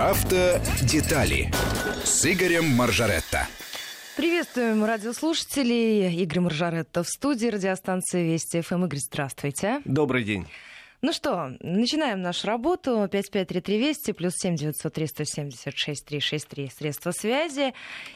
[0.00, 1.50] Автодетали
[2.04, 3.46] с Игорем Маржаретто.
[4.16, 6.22] Приветствуем радиослушателей.
[6.22, 8.86] Игорь Маржаретто в студии радиостанции Вести ФМ.
[8.86, 9.82] Игорь, здравствуйте.
[9.84, 10.46] Добрый день.
[11.02, 13.06] Ну что, начинаем нашу работу.
[13.12, 17.74] 5533 Вести, плюс 7 903 176 363 средства связи.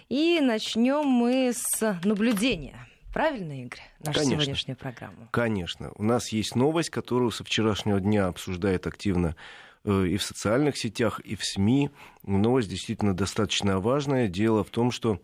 [0.09, 2.79] И начнем мы с наблюдения.
[3.13, 4.43] Правильно, Игорь, нашу Конечно.
[4.43, 5.29] сегодняшнюю программу?
[5.33, 5.93] Конечно.
[5.97, 9.37] У нас есть новость, которую со вчерашнего дня обсуждает активно
[9.85, 11.91] и в социальных сетях, и в СМИ.
[12.23, 14.29] Новость действительно достаточно важная.
[14.29, 15.21] Дело в том, что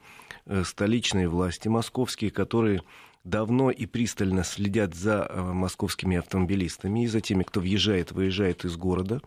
[0.47, 2.83] э, столичные власти московские, которые
[3.25, 8.77] давно и пристально следят за э, московскими автомобилистами и за теми, кто въезжает, выезжает из
[8.77, 9.21] города,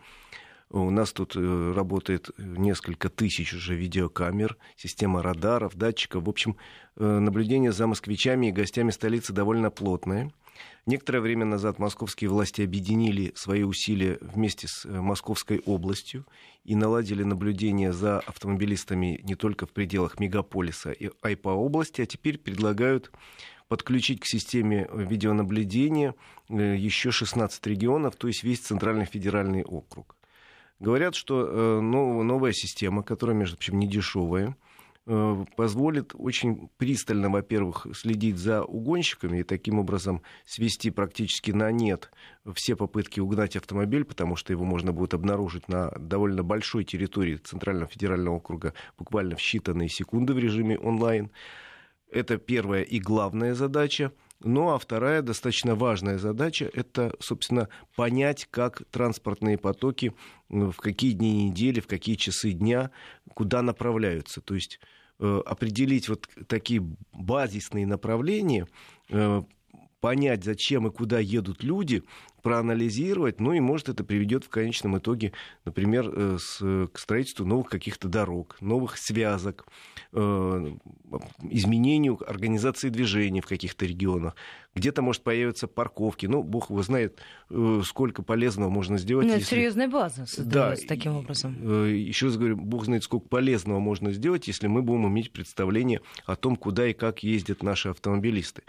[0.70, 6.24] у нас тут э, работает несколько тысяч уже видеокамер, система радаров, датчиков.
[6.24, 6.58] В общем,
[6.96, 10.32] э, наблюдение за москвичами и гостями столицы довольно плотное.
[10.86, 16.26] Некоторое время назад московские власти объединили свои усилия вместе с э, Московской областью
[16.66, 22.06] и наладили наблюдение за автомобилистами не только в пределах мегаполиса, а и по области, а
[22.06, 23.12] теперь предлагают
[23.70, 26.16] подключить к системе видеонаблюдения
[26.50, 30.18] э, еще 16 регионов, то есть весь Центральный федеральный округ.
[30.80, 34.73] Говорят, что э, нов- новая система, которая, между прочим, не дешевая, э,
[35.06, 42.10] позволит очень пристально, во-первых, следить за угонщиками и таким образом свести практически на нет
[42.56, 47.88] все попытки угнать автомобиль, потому что его можно будет обнаружить на довольно большой территории Центрального
[47.88, 51.32] федерального округа буквально в считанные секунды в режиме онлайн.
[52.10, 54.14] Это первая и главная задача.
[54.44, 60.14] Ну а вторая достаточно важная задача– это, собственно, понять, как транспортные потоки
[60.50, 62.92] э, в какие дни недели, в какие часы дня,
[63.34, 64.42] куда направляются.
[64.42, 64.80] То есть
[65.20, 66.82] э, определить вот такие
[67.14, 68.68] базисные направления,
[69.10, 69.44] э,
[70.04, 72.04] понять, зачем и куда едут люди,
[72.42, 75.32] проанализировать, ну и, может, это приведет в конечном итоге,
[75.64, 76.58] например, э, с,
[76.92, 79.66] к строительству новых каких-то дорог, новых связок,
[80.12, 80.76] э,
[81.50, 84.36] изменению организации движения в каких-то регионах.
[84.76, 86.26] Где-то, может, появятся парковки.
[86.26, 89.28] Ну, бог его знает, э, сколько полезного можно сделать.
[89.28, 91.56] Ну, это если- серьезная база создается таким образом.
[91.62, 96.02] Э, Еще раз говорю, бог знает, сколько полезного можно сделать, если мы будем иметь представление
[96.26, 98.64] о том, куда и как ездят наши автомобилисты.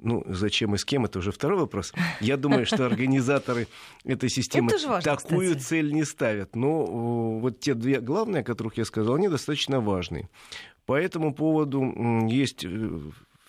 [0.00, 1.92] Ну, зачем и с кем, это уже второй вопрос.
[2.20, 3.66] Я думаю, что организаторы
[4.04, 5.64] этой системы важно, такую кстати.
[5.64, 6.54] цель не ставят.
[6.54, 10.28] Но э, вот те две главные, о которых я сказал, они достаточно важны.
[10.86, 11.82] По этому поводу
[12.28, 12.98] есть э,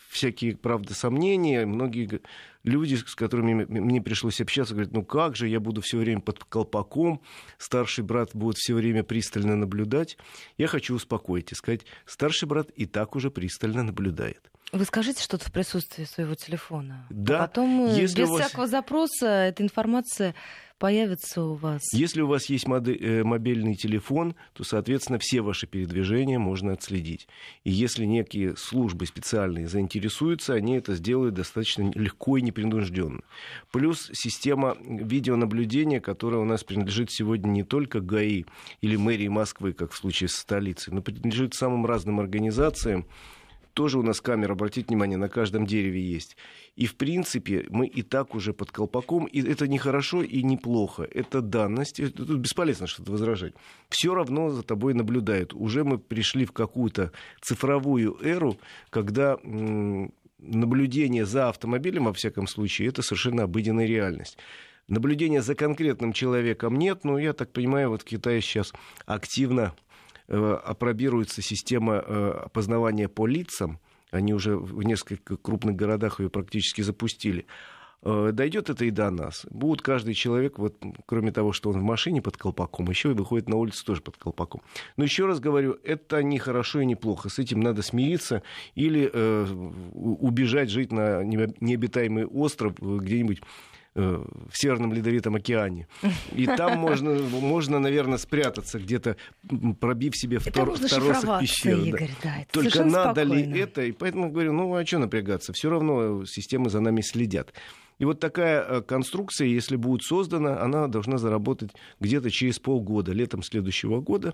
[0.09, 1.67] всякие, правда, сомнения.
[1.67, 2.21] Многие
[2.63, 6.43] люди, с которыми мне пришлось общаться, говорят, ну как же, я буду все время под
[6.43, 7.21] колпаком,
[7.57, 10.17] старший брат будет все время пристально наблюдать.
[10.57, 14.51] Я хочу успокоить и сказать, старший брат и так уже пристально наблюдает.
[14.71, 17.07] Вы скажите что-то в присутствии своего телефона.
[17.09, 20.35] Да, А потом э, если без вас- всякого запроса эта информация
[20.77, 21.81] появится у вас.
[21.93, 27.27] Если у вас есть э, мобильный телефон, то, соответственно, все ваши передвижения можно отследить.
[27.63, 33.21] И если некие службы специальные заинтересуются, они это сделают достаточно легко и непринужденно.
[33.71, 38.45] Плюс система видеонаблюдения, которая у нас принадлежит сегодня не только ГАИ
[38.81, 43.05] или мэрии Москвы, как в случае с столицей, но принадлежит самым разным организациям,
[43.73, 46.37] тоже у нас камера, обратите внимание, на каждом дереве есть.
[46.75, 50.57] И, в принципе, мы и так уже под колпаком, и это не хорошо и не
[50.57, 51.03] плохо.
[51.03, 53.53] Это данность, тут бесполезно что-то возражать.
[53.89, 55.53] Все равно за тобой наблюдают.
[55.53, 58.57] Уже мы пришли в какую-то цифровую эру,
[58.89, 59.37] когда
[60.39, 64.37] наблюдение за автомобилем, во всяком случае, это совершенно обыденная реальность.
[64.87, 68.73] Наблюдения за конкретным человеком нет, но я так понимаю, вот в Китае сейчас
[69.05, 69.75] активно
[70.35, 73.79] опробируется система э, опознавания по лицам.
[74.11, 77.45] Они уже в нескольких крупных городах ее практически запустили.
[78.01, 79.45] Э, Дойдет это и до нас.
[79.49, 80.75] Будет каждый человек, вот,
[81.05, 84.17] кроме того, что он в машине под колпаком, еще и выходит на улицу тоже под
[84.17, 84.61] колпаком.
[84.97, 87.29] Но еще раз говорю, это не хорошо и не плохо.
[87.29, 88.43] С этим надо смириться
[88.75, 89.45] или э,
[89.93, 93.43] убежать жить на необ- необитаемый остров э, где-нибудь э,
[93.99, 95.87] в Северном Ледовитом океане.
[96.31, 99.15] И там можно, можно наверное, спрятаться где-то,
[99.79, 101.77] пробив себе втор, второсок пещеры.
[101.77, 101.87] да.
[101.87, 102.37] Игорь, да.
[102.41, 103.53] это Только надо спокойно.
[103.53, 103.81] ли это?
[103.83, 105.53] И поэтому говорю, ну а что напрягаться?
[105.53, 107.53] Все равно системы за нами следят.
[107.99, 113.43] И вот такая э, конструкция, если будет создана, она должна заработать где-то через полгода, летом
[113.43, 114.33] следующего года.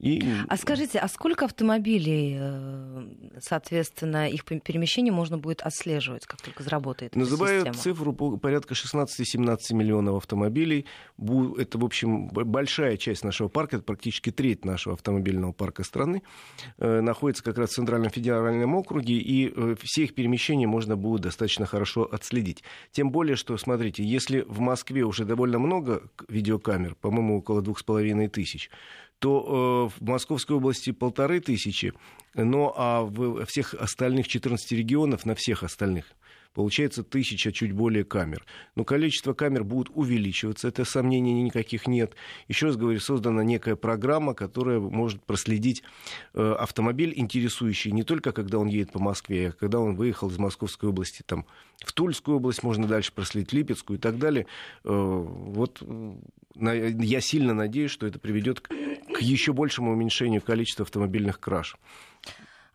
[0.00, 3.02] И А скажите, а сколько автомобилей, э,
[3.38, 7.76] соответственно, их пе- перемещение можно будет отслеживать, как только заработает эта Называют система?
[7.76, 10.86] цифру по- порядка 16-17 миллионов автомобилей.
[11.58, 16.22] Это, в общем, большая часть нашего парка, это практически треть нашего автомобильного парка страны,
[16.78, 21.20] э, находится как раз в Центральном федеральном округе, и э, все их перемещения можно будет
[21.22, 22.64] достаточно хорошо отследить.
[22.90, 27.82] Тем более, что, смотрите, если в Москве уже довольно много видеокамер, по-моему, около двух с
[27.82, 28.70] половиной тысяч,
[29.20, 31.92] то в Московской области полторы тысячи,
[32.34, 36.06] но а в всех остальных 14 регионов, на всех остальных
[36.54, 38.44] получается тысяча, чуть более камер.
[38.74, 42.14] Но количество камер будет увеличиваться, это сомнений никаких нет.
[42.48, 45.82] Еще раз говорю, создана некая программа, которая может проследить
[46.34, 50.38] э, автомобиль, интересующий не только когда он едет по Москве, а когда он выехал из
[50.38, 51.46] Московской области там,
[51.78, 54.46] в Тульскую область, можно дальше проследить Липецкую и так далее.
[54.84, 55.82] Э, вот
[56.54, 58.70] я сильно надеюсь, что это приведет к
[59.20, 61.76] еще большему уменьшению количества автомобильных краж.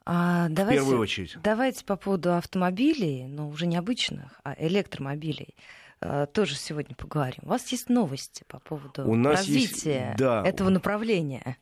[0.06, 1.38] А, давайте, в первую очередь.
[1.44, 5.56] Давайте по поводу автомобилей, но уже не обычных, а электромобилей
[6.00, 7.40] а, тоже сегодня поговорим.
[7.44, 11.58] У вас есть новости по поводу У нас развития есть, да, этого направления.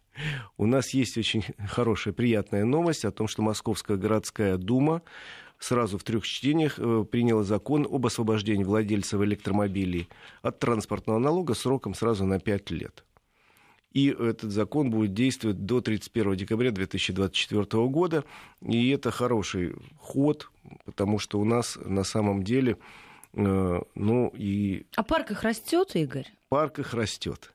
[0.57, 5.01] У нас есть очень хорошая, приятная новость о том, что Московская городская дума
[5.59, 10.09] сразу в трех чтениях э, приняла закон об освобождении владельцев электромобилей
[10.41, 13.03] от транспортного налога сроком сразу на пять лет.
[13.93, 18.23] И этот закон будет действовать до 31 декабря 2024 года.
[18.61, 20.49] И это хороший ход,
[20.85, 22.77] потому что у нас на самом деле,
[23.33, 24.87] э, ну и...
[24.95, 26.27] А парк их растет, Игорь?
[26.49, 27.53] Парк их растет.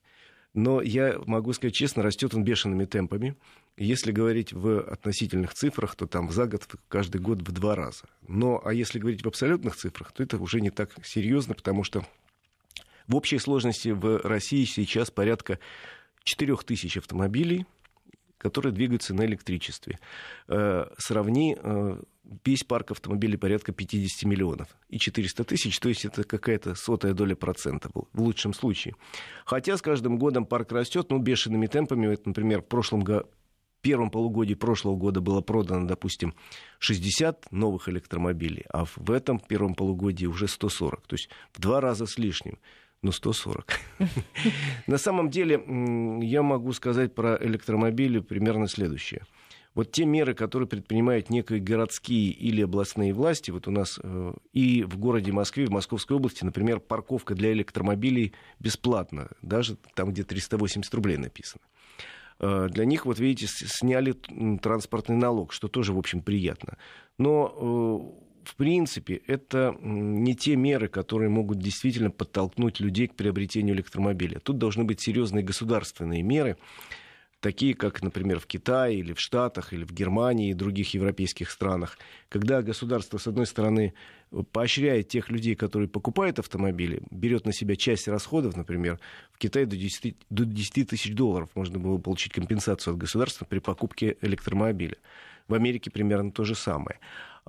[0.55, 3.37] Но я могу сказать честно, растет он бешеными темпами.
[3.81, 8.07] Если говорить в относительных цифрах, то там за год каждый год в два раза.
[8.27, 12.05] Но а если говорить в абсолютных цифрах, то это уже не так серьезно, потому что
[13.07, 15.61] в общей сложности в России сейчас порядка
[16.25, 17.67] 4 тысяч автомобилей,
[18.37, 20.01] которые двигаются на электричестве.
[20.49, 22.03] Э, сравни э,
[22.45, 27.37] весь парк автомобилей порядка 50 миллионов и 400 тысяч, то есть это какая-то сотая доля
[27.37, 28.97] процента в лучшем случае.
[29.45, 32.09] Хотя с каждым годом парк растет, ну, бешеными темпами.
[32.09, 33.03] Вот, например, в прошлом
[33.81, 36.35] первом полугодии прошлого года было продано, допустим,
[36.79, 42.07] 60 новых электромобилей, а в этом первом полугодии уже 140, то есть в два раза
[42.07, 42.59] с лишним
[43.03, 43.73] ну, 140.
[44.87, 45.63] На самом деле,
[46.23, 49.23] я могу сказать про электромобили примерно следующее.
[49.75, 54.83] Вот те меры, которые предпринимают некие городские или областные власти, вот у нас э, и
[54.83, 60.93] в городе Москве, в Московской области, например, парковка для электромобилей бесплатна, даже там, где 380
[60.95, 61.63] рублей написано.
[62.41, 64.13] Э, для них, вот видите, сняли
[64.63, 66.77] транспортный налог, что тоже, в общем, приятно.
[67.19, 73.75] Но э, в принципе, это не те меры, которые могут действительно подтолкнуть людей к приобретению
[73.75, 74.41] электромобиля.
[74.41, 76.57] Тут должны быть серьезные государственные меры,
[77.41, 81.99] такие как, например, в Китае или в Штатах, или в Германии и других европейских странах,
[82.29, 83.95] когда государство, с одной стороны,
[84.53, 88.99] поощряет тех людей, которые покупают автомобили, берет на себя часть расходов, например,
[89.33, 93.59] в Китае до 10, до 10 тысяч долларов можно было получить компенсацию от государства при
[93.61, 94.97] покупке электромобиля.
[95.49, 97.01] В Америке примерно то же самое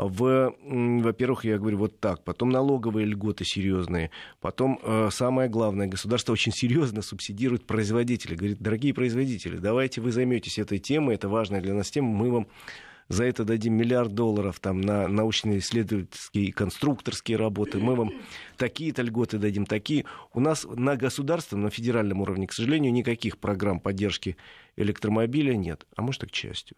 [0.08, 6.32] в, во-первых, я говорю вот так, потом налоговые льготы серьезные, потом э, самое главное, государство
[6.32, 11.74] очень серьезно субсидирует производителей, говорит, дорогие производители, давайте вы займетесь этой темой, это важная для
[11.74, 12.48] нас тема, мы вам
[13.10, 18.12] за это дадим миллиард долларов там, на научные исследовательские и конструкторские работы, мы вам
[18.56, 20.06] такие-то льготы дадим, такие.
[20.32, 24.38] У нас на государственном, на федеральном уровне, к сожалению, никаких программ поддержки
[24.78, 26.78] электромобиля нет, а может, и к счастью.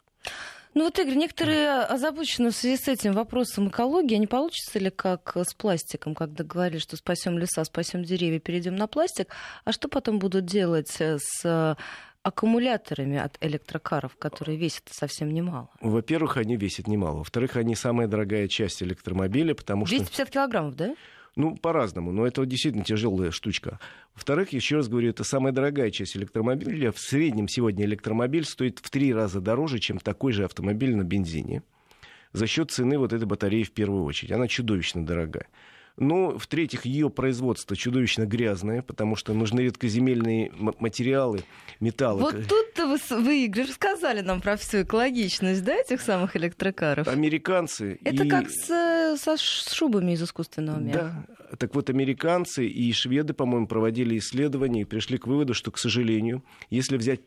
[0.74, 4.16] Ну вот, Игорь, некоторые озабочены в связи с этим вопросом экологии.
[4.16, 8.76] А не получится ли как с пластиком, когда говорили, что спасем леса, спасем деревья, перейдем
[8.76, 9.28] на пластик?
[9.66, 11.78] А что потом будут делать с
[12.24, 15.70] аккумуляторами от электрокаров, которые весят совсем немало?
[15.82, 17.18] Во-первых, они весят немало.
[17.18, 20.24] Во-вторых, они самая дорогая часть электромобиля, потому 250 что...
[20.24, 20.96] 250 килограммов, да?
[21.38, 23.80] Ну, по-разному, но это действительно тяжелая штучка.
[24.16, 26.92] Во-вторых, еще раз говорю, это самая дорогая часть электромобиля.
[26.92, 31.64] В среднем сегодня электромобиль стоит в три раза дороже, чем такой же автомобиль на бензине.
[32.34, 34.34] За счет цены вот этой батареи в первую очередь.
[34.34, 35.48] Она чудовищно дорогая.
[35.98, 41.44] Ну, в-третьих, ее производство чудовищно грязное, потому что нужны редкоземельные материалы,
[41.80, 42.22] металлы.
[42.22, 47.08] Вот тут-то вы, вы, Игорь, рассказали нам про всю экологичность, да, этих самых электрокаров?
[47.08, 48.00] Американцы...
[48.04, 48.30] Это и...
[48.30, 48.70] как с,
[49.18, 51.25] со шубами из искусственного меха.
[51.50, 51.56] Да.
[51.58, 56.44] Так вот, американцы и шведы, по-моему, проводили исследования и пришли к выводу, что, к сожалению,
[56.70, 57.22] если взять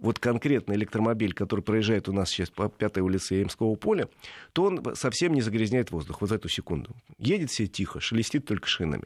[0.00, 4.08] вот конкретно электромобиль, который проезжает у нас сейчас по пятой улице Ямского поля,
[4.52, 6.94] то он совсем не загрязняет воздух вот эту секунду.
[7.18, 9.04] Едет все тихо, шелестит только шинами.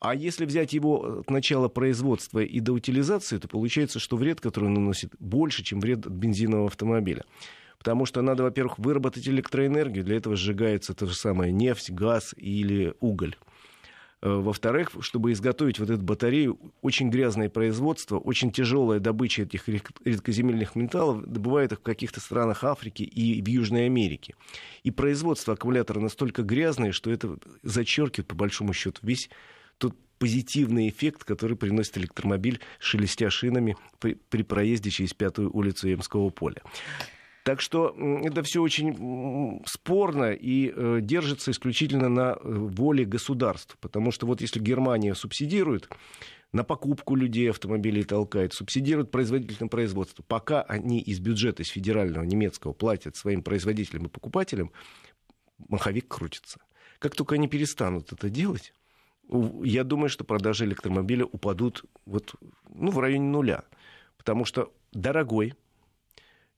[0.00, 4.66] А если взять его от начала производства и до утилизации, то получается, что вред, который
[4.66, 7.24] он наносит, больше, чем вред от бензинового автомобиля.
[7.78, 12.94] Потому что надо, во-первых, выработать электроэнергию, для этого сжигается то же самое нефть, газ или
[13.00, 13.36] уголь.
[14.20, 20.74] Э, во-вторых, чтобы изготовить вот эту батарею, очень грязное производство, очень тяжелая добыча этих редкоземельных
[20.74, 24.34] металлов добывают их в каких-то странах Африки и в Южной Америке.
[24.82, 29.30] И производство аккумулятора настолько грязное, что это зачеркивает, по большому счету, весь
[29.78, 36.30] тот позитивный эффект, который приносит электромобиль, шелестя шинами при, при проезде через пятую улицу Емского
[36.30, 36.62] поля.
[37.48, 43.78] Так что это все очень спорно и э, держится исключительно на э, воле государств.
[43.80, 45.88] Потому что вот если Германия субсидирует,
[46.52, 50.22] на покупку людей автомобилей толкает, субсидирует производительное производство.
[50.28, 54.70] Пока они из бюджета, из федерального немецкого платят своим производителям и покупателям,
[55.70, 56.60] маховик крутится.
[56.98, 58.74] Как только они перестанут это делать,
[59.62, 62.34] я думаю, что продажи электромобиля упадут вот,
[62.68, 63.64] ну, в районе нуля.
[64.18, 65.54] Потому что дорогой,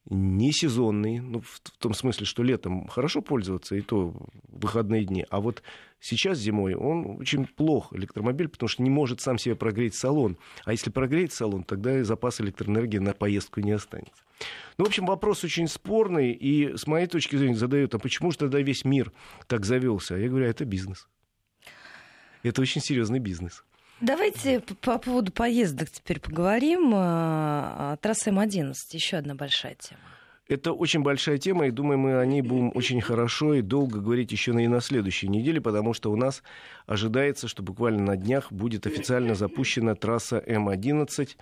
[0.08, 4.14] не сезонный, ну, в, том смысле, что летом хорошо пользоваться, и то
[4.48, 5.26] выходные дни.
[5.28, 5.62] А вот
[6.00, 10.38] сейчас зимой он очень плох, электромобиль, потому что не может сам себе прогреть салон.
[10.64, 14.22] А если прогреть салон, тогда и запас электроэнергии на поездку не останется.
[14.78, 18.38] Ну, в общем, вопрос очень спорный, и с моей точки зрения задают, а почему же
[18.38, 19.12] тогда весь мир
[19.46, 20.16] так завелся?
[20.16, 21.08] Я говорю, а это бизнес.
[22.42, 23.64] Это очень серьезный бизнес.
[24.00, 26.92] Давайте по поводу поездок теперь поговорим.
[26.94, 30.00] А, трасса М11, еще одна большая тема.
[30.48, 34.32] Это очень большая тема, и думаю, мы о ней будем очень хорошо и долго говорить
[34.32, 36.42] еще и на следующей неделе, потому что у нас
[36.86, 41.36] ожидается, что буквально на днях будет официально запущена трасса М11.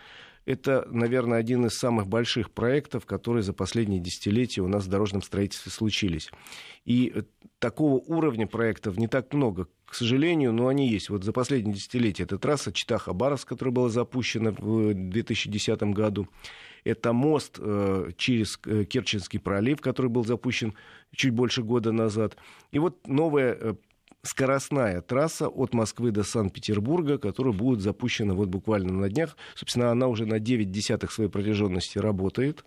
[0.48, 5.20] Это, наверное, один из самых больших проектов, которые за последние десятилетия у нас в дорожном
[5.20, 6.30] строительстве случились.
[6.86, 7.12] И
[7.58, 11.10] такого уровня проектов не так много, к сожалению, но они есть.
[11.10, 16.28] Вот за последние десятилетия это трасса Чита-Хабаровск, которая была запущена в 2010 году.
[16.82, 20.72] Это мост э, через э, Керченский пролив, который был запущен
[21.14, 22.38] чуть больше года назад.
[22.70, 23.74] И вот новая э,
[24.22, 29.36] скоростная трасса от Москвы до Санкт-Петербурга, которая будет запущена вот буквально на днях.
[29.54, 32.64] Собственно, она уже на 9 десятых своей протяженности работает.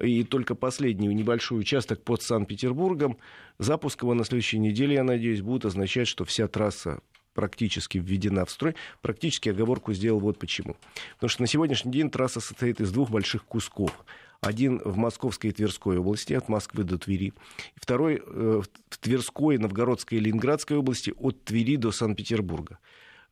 [0.00, 3.18] И только последний небольшой участок под Санкт-Петербургом.
[3.58, 7.00] Запуск его на следующей неделе, я надеюсь, будет означать, что вся трасса
[7.32, 8.74] практически введена в строй.
[9.00, 10.76] Практически оговорку сделал вот почему.
[11.14, 14.04] Потому что на сегодняшний день трасса состоит из двух больших кусков.
[14.40, 17.32] Один в Московской и Тверской области, от Москвы до Твери.
[17.74, 22.78] Второй э, в Тверской, Новгородской и Ленинградской области, от Твери до Санкт-Петербурга.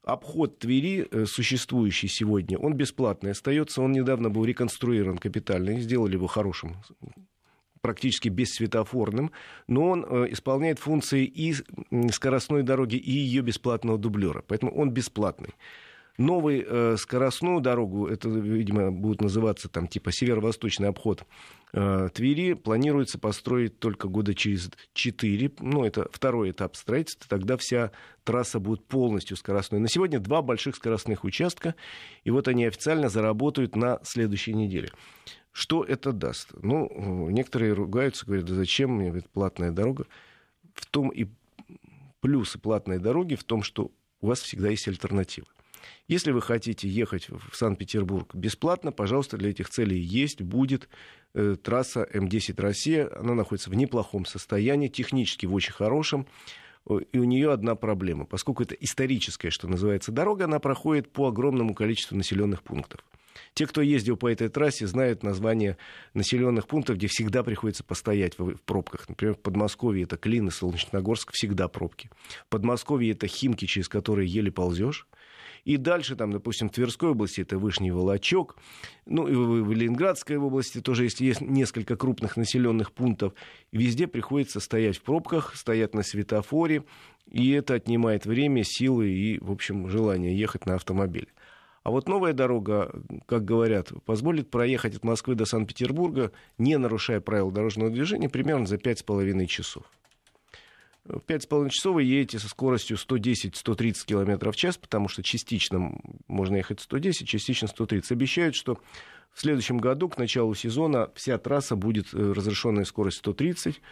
[0.03, 3.83] Обход Твери, э, существующий сегодня, он бесплатный остается.
[3.83, 6.77] Он недавно был реконструирован капитально, сделали его хорошим
[7.85, 9.31] практически бессветофорным,
[9.69, 11.55] но он э, исполняет функции и
[12.11, 14.43] скоростной дороги, и ее бесплатного дублера.
[14.49, 15.51] Поэтому он бесплатный.
[16.17, 21.25] Новую э, скоростную дорогу, это, видимо, будет называться там типа северо-восточный обход
[21.73, 25.53] э, Твери, планируется построить только года через 4.
[25.59, 27.27] Ну, это второй этап строительства.
[27.29, 27.91] Тогда вся
[28.23, 29.81] трасса будет полностью скоростной.
[29.81, 31.75] На сегодня два больших скоростных участка,
[32.23, 34.91] и вот они официально заработают на следующей неделе.
[35.51, 36.51] Что это даст?
[36.63, 40.07] Ну, некоторые ругаются, говорят, да зачем мне говорит, платная дорога?
[40.75, 41.27] В том и
[42.21, 43.91] плюсы платной дороги в том, что
[44.21, 45.47] у вас всегда есть альтернатива.
[46.09, 50.89] Если вы хотите ехать в Санкт-Петербург бесплатно, пожалуйста, для этих целей есть, будет
[51.35, 53.11] э, трасса М10 Россия.
[53.19, 56.27] Она находится в неплохом состоянии, технически в очень хорошем.
[57.13, 58.27] И у нее одна проблема.
[58.27, 63.03] Поскольку это историческая, что называется, дорога, она проходит по огромному количеству населенных пунктов.
[63.55, 65.77] Те, кто ездил по этой трассе, знают название
[66.13, 69.09] населенных пунктов, где всегда приходится постоять в, пробках.
[69.09, 72.11] Например, в Подмосковье это Клин и Солнечногорск, всегда пробки.
[72.47, 75.07] В Подмосковье это Химки, через которые еле ползешь.
[75.65, 78.57] И дальше, там, допустим, в Тверской области это Вышний Волочок.
[79.07, 83.33] Ну, и в Ленинградской области тоже есть, есть несколько крупных населенных пунктов.
[83.73, 86.85] Везде приходится стоять в пробках, стоять на светофоре.
[87.27, 91.29] И это отнимает время, силы и, в общем, желание ехать на автомобиле.
[91.83, 92.91] А вот новая дорога,
[93.27, 98.77] как говорят, позволит проехать от Москвы до Санкт-Петербурга, не нарушая правил дорожного движения, примерно за
[98.77, 99.85] 5,5 часов.
[101.05, 105.93] В 5,5 часов вы едете со скоростью 110-130 км в час, потому что частично
[106.29, 108.13] можно ехать 110, частично 130.
[108.13, 108.79] Обещают, что
[109.35, 113.83] в следующем году, к началу сезона, вся трасса будет э, разрешенная скорость 130,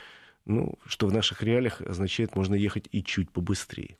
[0.46, 3.96] ну, что в наших реалиях означает, можно ехать и чуть побыстрее.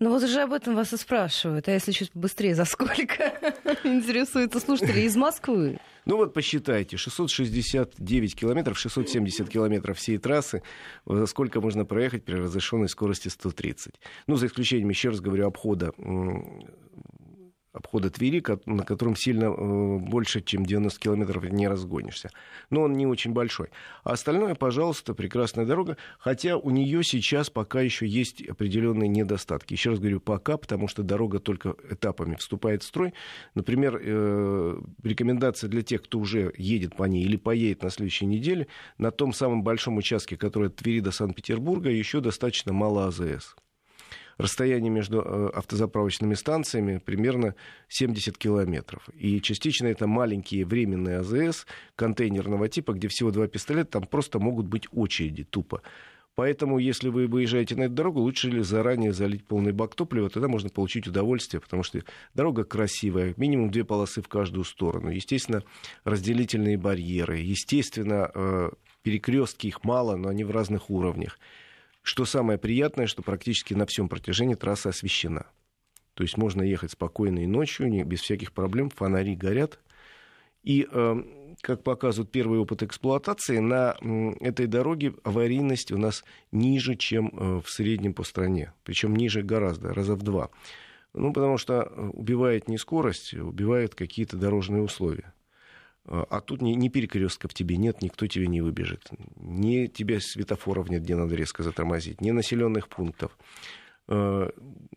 [0.00, 1.68] Ну вот уже об этом вас и спрашивают.
[1.68, 3.32] А если чуть быстрее, за сколько?
[3.84, 5.78] Интересуются слушатели из Москвы.
[6.04, 10.62] Ну вот посчитайте, 669 километров, 670 километров всей трассы,
[11.06, 13.94] за сколько можно проехать при разрешенной скорости 130.
[14.26, 15.92] Ну, за исключением, еще раз говорю, обхода
[17.74, 22.30] обхода Твери, на котором сильно э, больше, чем 90 километров не разгонишься.
[22.70, 23.70] Но он не очень большой.
[24.04, 29.74] А остальное, пожалуйста, прекрасная дорога, хотя у нее сейчас пока еще есть определенные недостатки.
[29.74, 33.12] Еще раз говорю, пока, потому что дорога только этапами вступает в строй.
[33.54, 38.68] Например, э, рекомендация для тех, кто уже едет по ней или поедет на следующей неделе,
[38.98, 43.56] на том самом большом участке, который от Твери до Санкт-Петербурга, еще достаточно мало АЗС.
[44.38, 47.54] Расстояние между э, автозаправочными станциями примерно
[47.88, 49.08] 70 километров.
[49.14, 54.66] И частично это маленькие временные АЗС контейнерного типа, где всего два пистолета, там просто могут
[54.66, 55.82] быть очереди тупо.
[56.34, 60.48] Поэтому, если вы выезжаете на эту дорогу, лучше ли заранее залить полный бак топлива, тогда
[60.48, 62.02] можно получить удовольствие, потому что
[62.34, 65.10] дорога красивая, минимум две полосы в каждую сторону.
[65.10, 65.62] Естественно,
[66.02, 68.70] разделительные барьеры, естественно, э,
[69.02, 71.38] перекрестки их мало, но они в разных уровнях.
[72.04, 75.46] Что самое приятное, что практически на всем протяжении трасса освещена.
[76.12, 79.80] То есть можно ехать спокойно и ночью, без всяких проблем, фонари горят.
[80.62, 81.22] И, э,
[81.62, 83.96] как показывает первый опыт эксплуатации, на
[84.40, 88.74] этой дороге аварийность у нас ниже, чем э, в среднем по стране.
[88.84, 90.50] Причем ниже гораздо, раза в два.
[91.14, 95.32] Ну, потому что э, убивает не скорость, убивает какие-то дорожные условия.
[96.06, 99.08] А тут ни, ни перекрестков тебе нет, никто тебе не выбежит.
[99.36, 103.38] Ни тебе светофоров нет, где надо резко затормозить, ни населенных пунктов.
[104.06, 104.50] А,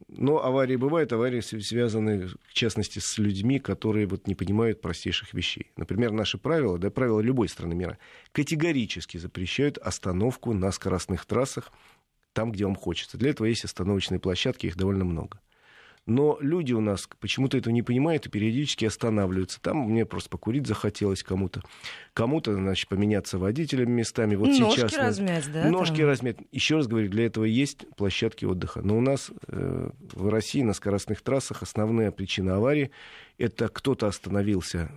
[0.09, 5.71] но аварии бывают, аварии связаны, в частности, с людьми, которые вот не понимают простейших вещей.
[5.77, 7.97] Например, наши правила, да, правила любой страны мира,
[8.33, 11.71] категорически запрещают остановку на скоростных трассах
[12.33, 13.17] там, где вам хочется.
[13.17, 15.39] Для этого есть остановочные площадки, их довольно много.
[16.07, 19.61] Но люди у нас почему-то этого не понимают и периодически останавливаются.
[19.61, 21.61] Там мне просто покурить захотелось кому-то.
[22.13, 24.35] Кому-то, значит, поменяться водителями местами.
[24.35, 25.69] Вот ножки сейчас, размять, да?
[25.69, 26.05] Ножки там?
[26.07, 26.37] размять.
[26.53, 28.81] Еще раз говорю, для этого есть площадки отдыха.
[28.81, 32.89] Но у нас э, в России на скоростных трассах основная причина аварии–
[33.37, 34.89] это кто-то остановился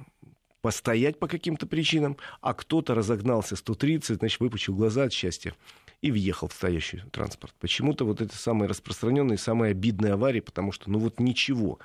[0.62, 5.54] постоять по каким-то причинам, а кто-то разогнался 130, значит, выпучил глаза от счастья
[6.02, 7.54] и въехал в стоящий транспорт.
[7.60, 11.78] Почему-то вот это самые распространенные, самые обидные аварии, потому что ну вот ничего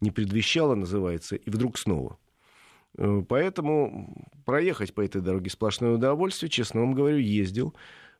[0.00, 2.18] не предвещало, называется, и вдруг снова.
[2.96, 7.74] Э, поэтому проехать по этой дороге сплошное удовольствие, честно вам говорю, ездил.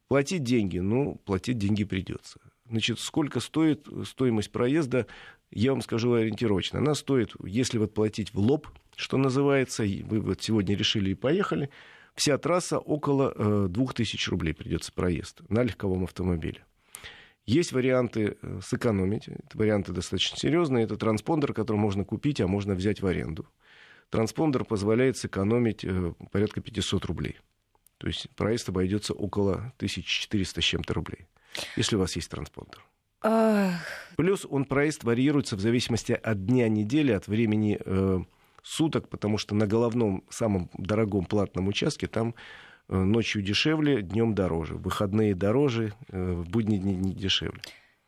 [0.09, 2.41] Платить деньги, ну, платить деньги придется.
[2.69, 5.07] Значит, сколько стоит стоимость проезда,
[5.50, 6.79] я вам скажу ориентировочно.
[6.79, 11.71] Она стоит, если вот платить в лоб, что называется, вы вот сегодня решили и поехали,
[12.16, 16.64] Вся трасса около э, 2000 рублей придется проезд на легковом автомобиле.
[17.45, 20.84] Есть варианты э, сэкономить, это варианты достаточно серьезные.
[20.84, 23.47] Это транспондер, который можно купить, а можно взять в аренду.
[24.08, 27.36] Транспондер позволяет сэкономить э, порядка 500 рублей.
[27.99, 31.26] То есть проезд обойдется около 1400 с чем-то рублей,
[31.76, 32.82] если у вас есть транспондер.
[34.17, 38.21] Плюс он проезд варьируется в зависимости от дня недели, от времени э,
[38.67, 42.35] суток, потому что на головном, самом дорогом платном участке там
[42.89, 44.75] э, ночью дешевле, днем дороже.
[44.75, 47.61] выходные дороже, э, в будние дни не дешевле.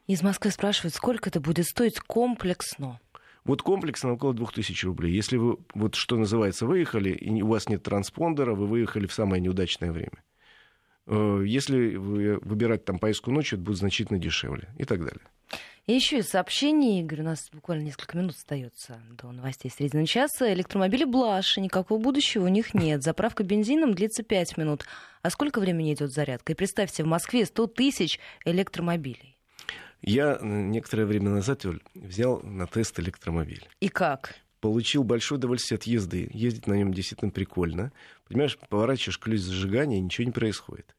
[0.09, 2.99] Из Москвы спрашивают, сколько это будет стоить комплексно?
[3.45, 5.15] Вот комплексно около 2000 рублей.
[5.15, 9.41] Если вы, вот что называется, выехали, и у вас нет транспондера, вы выехали в самое
[9.41, 10.25] неудачное время.
[11.07, 15.23] Э, если выбирать там поездку ночью, это будет значительно дешевле и так далее.
[15.89, 20.53] И еще из сообщений, Игорь, у нас буквально несколько минут остается до новостей среднего часа.
[20.53, 23.03] Электромобили Блаши, никакого будущего у них нет.
[23.03, 24.85] Заправка бензином длится 5 минут.
[25.23, 26.53] А сколько времени идет зарядка?
[26.53, 29.39] И представьте, в Москве 100 тысяч электромобилей.
[30.03, 33.67] Я некоторое время назад взял на тест электромобиль.
[33.81, 34.35] И как?
[34.61, 36.29] Получил большое удовольствие от езды.
[36.35, 37.93] Ездить на нем действительно прикольно.
[38.29, 40.95] Понимаешь, поворачиваешь ключ зажигания, и ничего не происходит.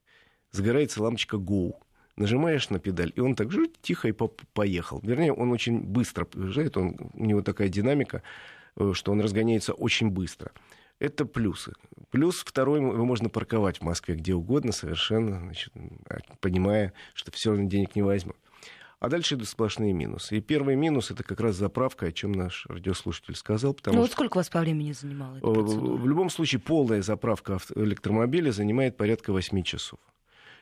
[0.52, 1.73] Загорается лампочка Go
[2.19, 4.13] нажимаешь на педаль, и он так же тихо и
[4.53, 4.99] поехал.
[5.03, 8.21] Вернее, он очень быстро приезжает, он, у него такая динамика,
[8.75, 10.51] э, что он разгоняется очень быстро.
[10.99, 11.73] Это плюсы.
[12.12, 15.71] Плюс второй, его можно парковать в Москве где угодно совершенно, значит,
[16.41, 18.34] понимая, что все равно денег не возьму.
[18.99, 20.38] А дальше идут сплошные минусы.
[20.38, 23.73] И первый минус это как раз заправка, о чем наш радиослушатель сказал.
[23.73, 25.39] Потому ну вот сколько у вас по времени занимало?
[25.41, 29.99] В любом случае полная заправка электромобиля занимает порядка 8 часов.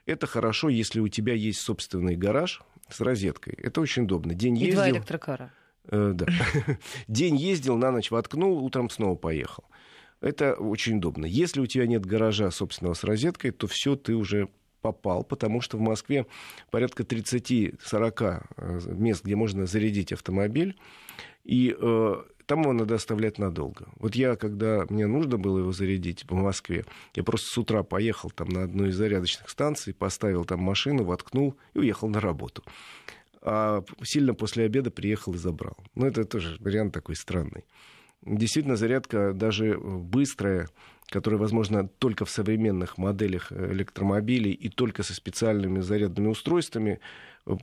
[0.07, 3.53] Это хорошо, если у тебя есть собственный гараж с розеткой.
[3.55, 4.33] Это очень удобно.
[4.33, 4.75] День И ездил...
[4.75, 5.53] два электрокара.
[5.89, 6.25] Э, да.
[7.09, 9.65] День ездил, на ночь воткнул, утром снова поехал.
[10.21, 11.25] Это очень удобно.
[11.25, 14.47] Если у тебя нет гаража собственного с розеткой, то все, ты уже
[14.81, 16.25] попал, потому что в Москве
[16.71, 20.79] порядка 30-40 э, мест, где можно зарядить автомобиль.
[21.43, 22.15] И э,
[22.47, 23.89] там его надо оставлять надолго.
[23.97, 28.31] Вот я, когда мне нужно было его зарядить в Москве, я просто с утра поехал
[28.31, 32.63] там на одну из зарядочных станций, поставил там машину, воткнул и уехал на работу.
[33.41, 35.77] А сильно после обеда приехал и забрал.
[35.93, 37.65] Ну, это тоже вариант такой странный.
[38.23, 40.69] Действительно, зарядка даже быстрая,
[41.09, 46.99] которая возможно только в современных моделях электромобилей и только со специальными зарядными устройствами,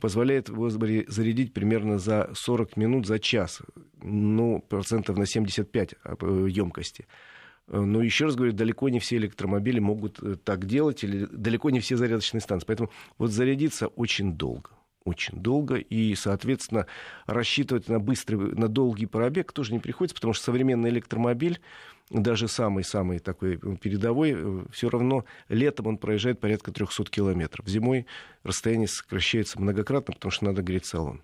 [0.01, 3.61] позволяет его зарядить примерно за 40 минут за час,
[4.01, 5.95] ну, процентов на 75
[6.47, 7.05] емкости.
[7.67, 11.79] Но еще раз говорю, далеко не все электромобили могут э, так делать, или далеко не
[11.79, 12.67] все зарядочные станции.
[12.67, 14.69] Поэтому вот зарядиться очень долго.
[15.03, 16.85] очень долго, и, соответственно,
[17.25, 21.59] рассчитывать на быстрый, на долгий пробег тоже не приходится, потому что современный электромобиль,
[22.09, 27.67] даже самый-самый такой передовой, э, все равно летом он проезжает порядка 300 километров.
[27.67, 28.05] Зимой
[28.43, 31.21] расстояние сокращается многократно, потому что надо греть салон.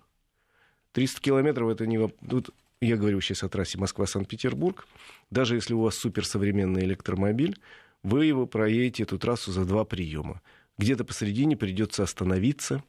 [0.92, 2.08] 300 километров это не...
[2.28, 4.86] Тут я говорю сейчас о трассе Москва-Санкт-Петербург.
[5.30, 7.58] Даже если у вас суперсовременный электромобиль,
[8.02, 10.42] вы его проедете эту трассу за два приема.
[10.78, 12.82] Где-то посередине придется остановиться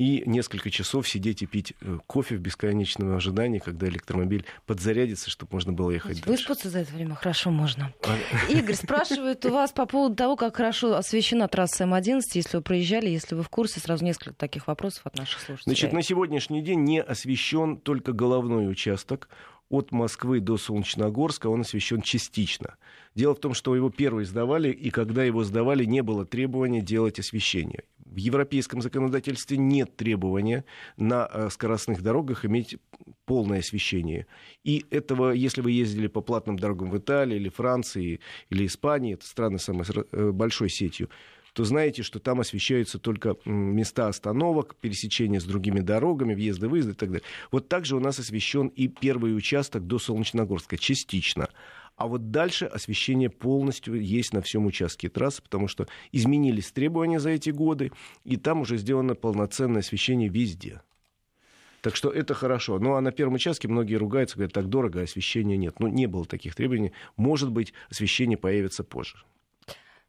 [0.00, 5.52] и несколько часов сидеть и пить э, кофе в бесконечном ожидании, когда электромобиль подзарядится, чтобы
[5.52, 6.30] можно было ехать дальше.
[6.30, 7.92] Выспаться за это время хорошо можно.
[8.04, 8.16] А
[8.50, 13.10] Игорь спрашивает у вас по поводу того, как хорошо освещена трасса М11, если вы проезжали,
[13.10, 15.74] если вы в курсе, сразу несколько таких вопросов от наших слушателей.
[15.74, 19.28] Значит, на сегодняшний день не освещен только головной участок
[19.68, 22.76] от Москвы до Солнечногорска он освещен частично.
[23.14, 27.18] Дело в том, что его первый сдавали, и когда его сдавали, не было требования делать
[27.18, 27.84] освещение.
[28.10, 30.64] В европейском законодательстве нет требования
[30.96, 32.76] на э, скоростных дорогах иметь
[33.24, 34.26] полное освещение.
[34.64, 39.26] И этого, если вы ездили по платным дорогам в Италии или Франции или Испании, это
[39.26, 41.08] страны с самой э, большой сетью,
[41.52, 46.94] то знаете, что там освещаются только места остановок, пересечения с другими дорогами, въезды, выезды и
[46.94, 47.26] так далее.
[47.50, 51.48] Вот также у нас освещен и первый участок до Солнечногорска, частично.
[52.00, 57.28] А вот дальше освещение полностью есть на всем участке трассы, потому что изменились требования за
[57.28, 57.92] эти годы,
[58.24, 60.80] и там уже сделано полноценное освещение везде.
[61.82, 62.78] Так что это хорошо.
[62.78, 65.78] Ну а на первом участке многие ругаются, говорят, так дорого, а освещения нет.
[65.78, 66.92] Ну, не было таких требований.
[67.18, 69.18] Может быть, освещение появится позже.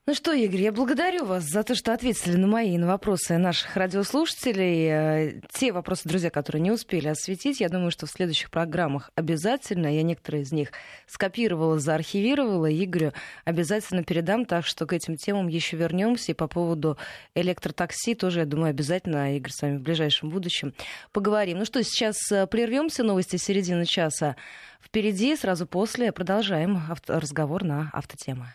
[0.07, 3.77] Ну что, Игорь, я благодарю вас за то, что ответили на мои на вопросы наших
[3.77, 4.87] радиослушателей.
[4.87, 9.85] Э, те вопросы, друзья, которые не успели осветить, я думаю, что в следующих программах обязательно.
[9.85, 10.71] Я некоторые из них
[11.05, 12.73] скопировала, заархивировала.
[12.73, 13.13] Игорю
[13.45, 16.31] обязательно передам, так что к этим темам еще вернемся.
[16.31, 16.97] И по поводу
[17.35, 20.73] электротакси тоже, я думаю, обязательно, Игорь, с вами в ближайшем будущем
[21.11, 21.59] поговорим.
[21.59, 23.03] Ну что, сейчас э, прервемся.
[23.03, 24.35] Новости середины часа
[24.81, 25.35] впереди.
[25.35, 28.51] Сразу после продолжаем разговор на автотемы.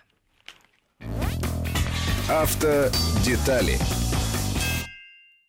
[2.28, 3.78] Автодетали